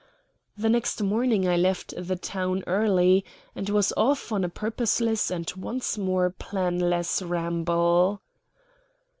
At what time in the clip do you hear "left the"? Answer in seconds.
1.55-2.15